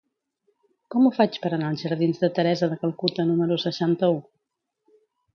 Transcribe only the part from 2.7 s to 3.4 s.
de Calcuta